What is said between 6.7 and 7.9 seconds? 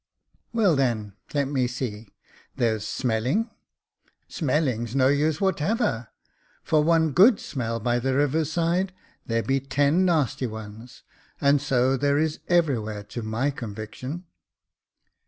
one good smell